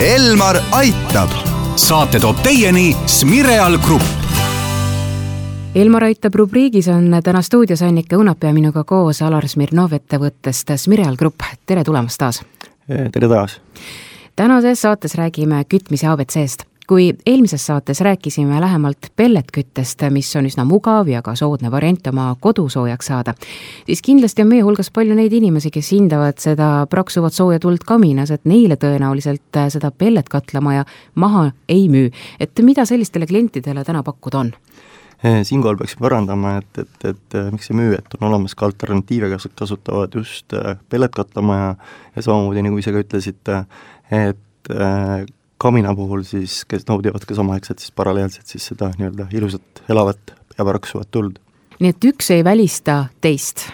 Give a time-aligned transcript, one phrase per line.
[0.00, 1.30] Elmar aitab.
[1.76, 4.02] saate toob teieni Smireal Grupp.
[5.74, 11.14] Elmar aitab rubriigis on täna stuudios Annika Õunap ja minuga koos Alar Smirnov ettevõttest Smireal
[11.16, 12.42] Grupp, tere tulemast taas!
[12.86, 13.60] tere taas!
[14.36, 21.08] tänases saates räägime kütmise abc-st kui eelmises saates rääkisime lähemalt pelletküttest, mis on üsna mugav
[21.08, 23.34] ja ka soodne variant oma kodu soojaks saada,
[23.86, 28.30] siis kindlasti on meie hulgas palju neid inimesi, kes hindavad seda praksuvat sooja tuld kaminas,
[28.34, 32.10] et neile tõenäoliselt seda pelletkatlamajja maha ei müü.
[32.40, 34.52] et mida sellistele klientidele täna pakkuda on?
[35.24, 39.30] Eh, siinkohal peaksin parandama, et, et, et miks ei müü, et on olemas ka alternatiive,
[39.32, 41.70] kes kasutavad just eh, pelletkatlamajja
[42.16, 43.62] ja samamoodi, nagu ise ka ütlesite,
[44.12, 44.68] et
[45.58, 50.64] kamina puhul siis, kes naudivad ka samaaegselt siis paralleelselt siis seda nii-öelda ilusat elavat ja
[50.64, 51.40] paraksuvat tuld.
[51.80, 53.68] nii et üks ei välista teist?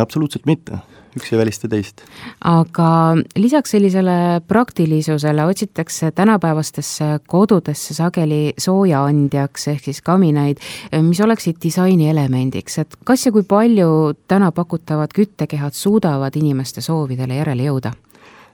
[0.00, 0.80] absoluutselt mitte,
[1.16, 2.02] üks ei välista teist.
[2.44, 2.90] aga
[3.36, 10.60] lisaks sellisele praktilisusele otsitakse tänapäevastesse kodudesse sageli soojaandjaks ehk siis kaminaid,
[11.02, 17.70] mis oleksid disainielemendiks, et kas ja kui palju täna pakutavad küttekehad suudavad inimeste soovidele järele
[17.70, 17.94] jõuda?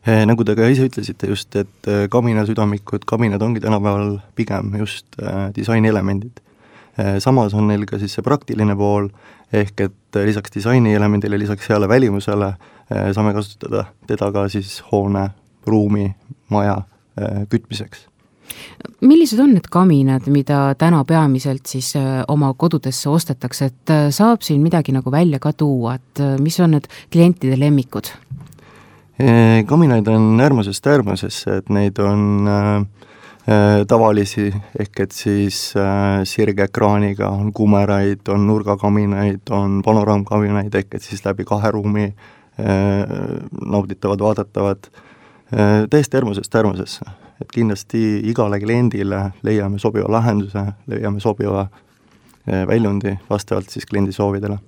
[0.04, 5.06] Eh, nagu te ka ise ütlesite just, et eh, kaminasüdamikud, kaminad ongi tänapäeval pigem just
[5.22, 6.42] äh, disainielemendid.
[7.18, 9.08] Samas on neil ka siis see praktiline pool,
[9.50, 12.52] ehk et lisaks disainielemendile, lisaks heale välimusele
[12.86, 15.24] saame kasutada teda ka siis hoone,
[15.66, 16.04] ruumi,
[16.54, 16.76] maja
[17.50, 18.04] kütmiseks
[19.02, 21.90] millised on need kaminad, mida täna peamiselt siis
[22.30, 26.86] oma kodudesse ostetakse, et saab siin midagi nagu välja ka tuua, et mis on need
[27.10, 28.12] klientide lemmikud?
[29.66, 32.76] Kaminaid on äärmusest äärmusesse, et neid on äh,
[33.48, 34.48] äh, tavalisi,
[34.78, 41.46] ehk et siis äh, sirgeekraaniga, on kumeraid, on nurgakaminaid, on panoraamkaminaid, ehk et siis läbi
[41.46, 42.14] kahe ruumi äh,
[43.66, 47.04] nauditavad, vaadatavad äh,, täiesti äärmusest äärmusesse.
[47.42, 54.58] et kindlasti igale kliendile leiame sobiva lahenduse, leiame sobiva äh, väljundi vastavalt siis kliendi soovidele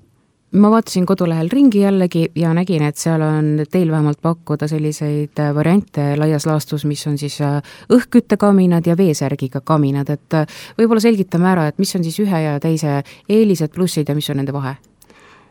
[0.52, 5.54] ma vaatasin kodulehel ringi jällegi ja nägin, et seal on teil vähemalt pakkuda selliseid äh,
[5.54, 7.58] variante laias laastus, mis on siis äh,
[7.92, 10.46] õhkküttekaminad ja veesärgiga kaminad, et äh,
[10.78, 14.40] võib-olla selgitame ära, et mis on siis ühe ja teise eelised, plussid ja mis on
[14.42, 14.76] nende vahe?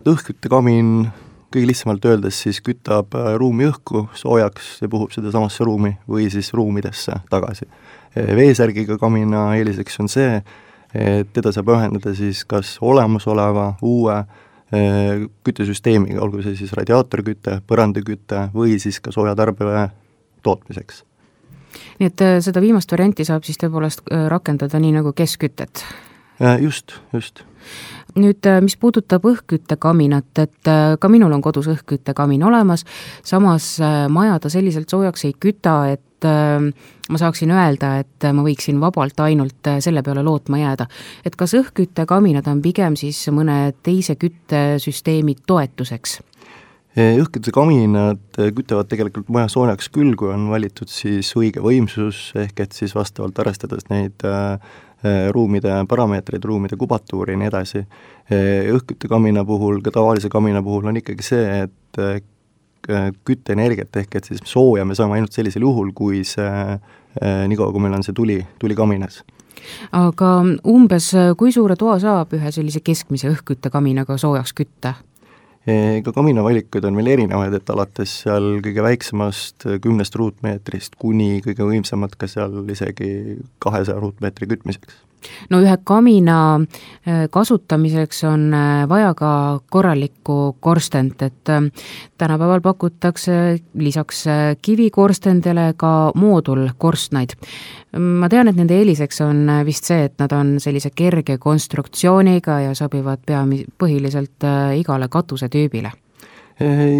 [0.05, 1.09] õhkküttekamin
[1.51, 6.51] kõige lihtsamalt öeldes siis kütab ruumi õhku soojaks ja puhub seda samasse ruumi või siis
[6.53, 7.65] ruumidesse tagasi.
[8.15, 10.41] veesärgiga kamina eeliseks on see,
[10.93, 14.19] et teda saab ühendada siis kas olemasoleva, uue
[14.71, 19.67] küttesüsteemiga, olgu see siis radiaatorküte, põrandaküte või siis ka soojatarbe
[20.45, 21.03] tootmiseks.
[21.99, 25.83] nii et äh, seda viimast varianti saab siis tõepoolest äh, rakendada nii nagu keskkütet?
[26.61, 27.43] Just, just.
[28.15, 30.69] nüüd, mis puudutab õhkküttekaminat, et
[30.99, 32.83] ka minul on kodus õhkküttekamin olemas,
[33.23, 33.77] samas
[34.11, 39.71] maja ta selliselt soojaks ei küta, et ma saaksin öelda, et ma võiksin vabalt ainult
[39.83, 40.87] selle peale lootma jääda.
[41.25, 46.19] et kas õhkküttekaminad on pigem siis mõne teise küttesüsteemi toetuseks?
[46.95, 52.95] õhkküttekaminad kütavad tegelikult maja soojaks küll, kui on valitud siis õige võimsus, ehk et siis
[52.95, 54.55] vastavalt arvestades neid äh,
[55.31, 57.81] ruumide parameetreid, ruumide kubatuuri ja nii edasi.
[58.75, 62.25] õhkküttekamina puhul, ka tavalise kamina puhul on ikkagi see, et
[62.89, 66.75] Äh, kütteenergiat, ehk et siis sooja me saame ainult sellisel juhul, kui see
[67.49, 69.23] niikaua, kui meil on see tuli, tuli kaminas.
[69.95, 70.29] aga
[70.69, 71.07] umbes
[71.39, 74.93] kui suure toa saab ühe sellise keskmise õhkküttekaminaga soojaks kütta?
[75.65, 82.13] Ega kaminavalikuid on meil erinevaid, et alates seal kõige väiksemast kümnest ruutmeetrist kuni kõige võimsamad
[82.21, 84.99] ka seal isegi kahesaja ruutmeetri kütmiseks
[85.49, 89.31] no ühe kamina äh, kasutamiseks on äh, vaja ka
[89.71, 91.61] korralikku korstent, et äh,
[92.17, 94.25] tänapäeval pakutakse lisaks
[94.61, 97.35] kivikorstendele ka moodulkorstnaid.
[97.95, 102.73] ma tean, et nende eeliseks on vist see, et nad on sellise kerge konstruktsiooniga ja
[102.75, 104.43] sobivad peami-, põhiliselt
[104.75, 105.91] igale katusetüübile.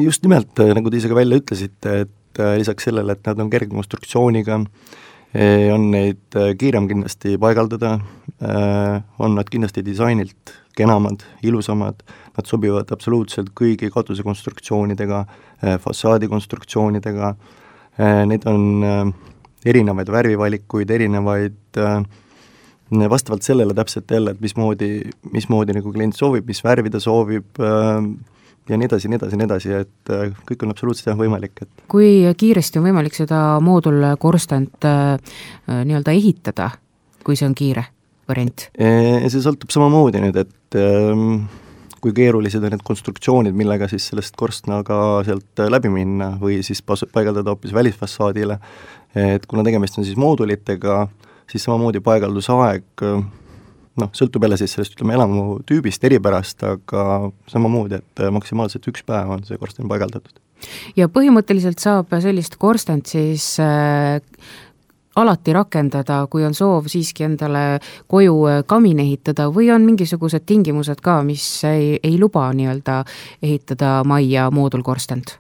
[0.03, 3.71] just nimelt, nagu te ise ka välja ütlesite, et lisaks sellele, et nad on kerge
[3.71, 4.59] konstruktsiooniga,
[5.73, 7.97] on neid kiirem kindlasti paigaldada,
[9.19, 12.01] on nad kindlasti disainilt kenamad, ilusamad,
[12.35, 15.23] nad sobivad absoluutselt kõigi katusekonstruktsioonidega,
[15.83, 17.33] fassaadikonstruktsioonidega,
[18.27, 19.13] neid on
[19.65, 21.79] erinevaid värvivalikuid, erinevaid
[23.09, 24.89] vastavalt sellele täpselt jälle, et mismoodi,
[25.33, 27.59] mismoodi nagu klient soovib, mis värvi ta soovib,
[28.69, 31.83] ja nii edasi, nii edasi, nii edasi, et äh, kõik on absoluutselt jah, võimalik, et
[31.91, 35.35] kui kiiresti on võimalik seda moodulkorstent äh,
[35.75, 36.71] nii-öelda ehitada,
[37.25, 37.85] kui see on kiire
[38.29, 38.69] variant?
[38.73, 41.45] see sõltub samamoodi nüüd, et ähm,
[42.01, 47.05] kui keerulised on need konstruktsioonid, millega siis sellest korstnaga sealt läbi minna või siis pas-,
[47.13, 48.59] paigaldada hoopis välisfassaadile,
[49.15, 51.05] et kuna tegemist on siis moodulitega,
[51.49, 53.05] siis samamoodi paigaldusaeg
[54.01, 57.05] noh, sõltub jälle siis sellest, ütleme, elamu tüübist, eripärast, aga
[57.51, 60.41] samamoodi, et maksimaalselt üks päev on see korsten paigaldatud.
[60.95, 64.21] ja põhimõtteliselt saab sellist korstent siis äh,
[65.15, 67.79] alati rakendada, kui on soov siiski endale
[68.11, 73.01] koju äh, kamin ehitada või on mingisugused tingimused ka, mis ei, ei luba nii-öelda
[73.43, 75.39] ehitada majja moodulkorstent?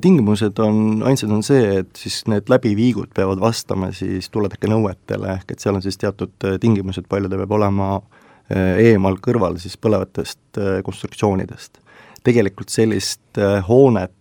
[0.00, 5.54] Tingimused on, ainsad on see, et siis need läbiviigud peavad vastama siis tuletõkke nõuetele, ehk
[5.54, 9.78] et seal on siis teatud äh, tingimused, palju ta peab olema äh, eemal kõrval siis
[9.80, 11.80] põlevatest konstruktsioonidest.
[12.24, 14.12] tegelikult sellist hoonet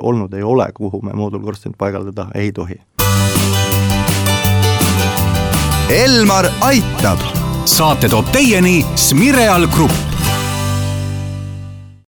[0.00, 2.80] olnud ei ole, kuhu me moodulkorstent paigaldada ei tohi
[5.90, 7.18] Elmar aitab.
[7.64, 10.09] saate toob teieni Smireal Grupp